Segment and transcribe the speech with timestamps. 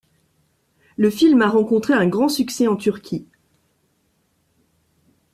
[0.97, 3.27] Le film a rencontré un grand succès en Turquie.